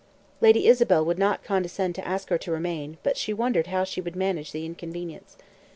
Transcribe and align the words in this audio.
Lady 0.41 0.65
Isabel 0.67 1.05
would 1.05 1.19
not 1.19 1.43
condescend 1.43 1.93
to 1.93 2.07
ask 2.07 2.29
her 2.29 2.37
to 2.39 2.51
remain, 2.51 2.97
but 3.03 3.17
she 3.17 3.33
wondered 3.35 3.67
how 3.67 3.83
she 3.83 4.01
should 4.01 4.15
manage 4.15 4.51
the 4.51 4.65
inconvenience. 4.65 5.37